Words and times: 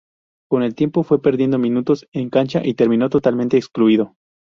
Con 0.49 0.63
el 0.63 0.73
tiempo, 0.73 1.03
fue 1.03 1.21
perdiendo 1.21 1.59
minutos 1.59 2.07
en 2.11 2.31
cancha 2.31 2.65
y 2.65 2.73
terminó 2.73 3.09
totalmente 3.11 3.57
excluido. 3.57 4.15